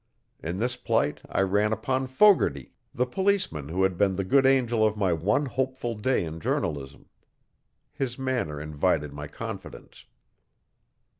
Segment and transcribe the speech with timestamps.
[0.41, 4.83] In this plight I ran upon Fogarty, the policeman who had been the good angel
[4.83, 7.07] of my one hopeful day in journalism.
[7.93, 10.05] His manner invited my confidence.